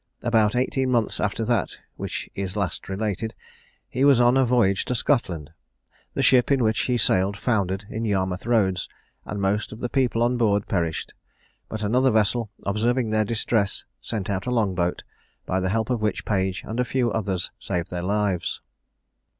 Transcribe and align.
About 0.23 0.55
eighteen 0.55 0.89
months 0.89 1.19
after 1.19 1.45
that 1.45 1.77
which 1.95 2.27
is 2.33 2.55
last 2.55 2.89
related 2.89 3.35
he 3.87 4.03
was 4.03 4.19
on 4.19 4.35
a 4.35 4.43
voyage 4.43 4.83
to 4.85 4.95
Scotland. 4.95 5.51
The 6.15 6.23
ship 6.23 6.49
in 6.49 6.63
which 6.63 6.79
he 6.85 6.97
sailed 6.97 7.37
foundered 7.37 7.85
in 7.87 8.03
Yarmouth 8.03 8.47
Roads, 8.47 8.89
and 9.25 9.39
most 9.39 9.71
of 9.71 9.77
the 9.77 9.89
people 9.89 10.23
on 10.23 10.37
board 10.37 10.67
perished; 10.67 11.13
but 11.69 11.83
another 11.83 12.09
vessel, 12.09 12.49
observing 12.65 13.11
their 13.11 13.25
distress, 13.25 13.85
sent 14.01 14.27
out 14.27 14.47
a 14.47 14.49
long 14.51 14.73
boat, 14.73 15.03
by 15.45 15.59
the 15.59 15.69
help 15.69 15.91
of 15.91 16.01
which 16.01 16.25
Page 16.25 16.63
and 16.65 16.79
a 16.79 16.83
few 16.83 17.11
others 17.11 17.51
saved 17.59 17.91
their 17.91 18.01
lives. 18.01 18.59